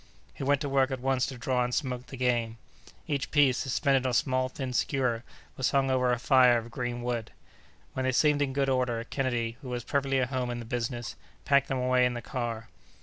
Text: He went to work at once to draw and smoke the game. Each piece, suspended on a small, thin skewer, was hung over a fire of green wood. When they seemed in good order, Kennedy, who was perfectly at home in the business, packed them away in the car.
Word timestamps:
He 0.33 0.43
went 0.43 0.61
to 0.61 0.67
work 0.67 0.89
at 0.89 0.99
once 0.99 1.27
to 1.27 1.37
draw 1.37 1.63
and 1.63 1.71
smoke 1.75 2.07
the 2.07 2.17
game. 2.17 2.57
Each 3.05 3.29
piece, 3.29 3.59
suspended 3.59 4.03
on 4.07 4.09
a 4.09 4.13
small, 4.15 4.49
thin 4.49 4.73
skewer, 4.73 5.23
was 5.57 5.69
hung 5.69 5.91
over 5.91 6.11
a 6.11 6.17
fire 6.17 6.57
of 6.57 6.71
green 6.71 7.03
wood. 7.03 7.29
When 7.93 8.05
they 8.05 8.11
seemed 8.11 8.41
in 8.41 8.51
good 8.51 8.67
order, 8.67 9.03
Kennedy, 9.03 9.57
who 9.61 9.69
was 9.69 9.83
perfectly 9.83 10.19
at 10.19 10.29
home 10.29 10.49
in 10.49 10.57
the 10.57 10.65
business, 10.65 11.15
packed 11.45 11.67
them 11.67 11.77
away 11.77 12.07
in 12.07 12.15
the 12.15 12.21
car. 12.23 12.67